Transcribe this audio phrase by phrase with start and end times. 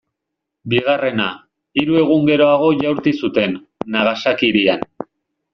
[0.71, 1.27] Bigarrena,
[1.81, 3.55] hiru egun geroago jaurti zuten,
[3.97, 4.89] Nagasaki hirian.